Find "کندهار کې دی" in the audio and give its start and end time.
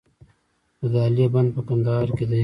1.67-2.39